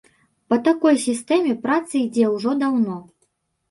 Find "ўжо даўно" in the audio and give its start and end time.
2.35-3.03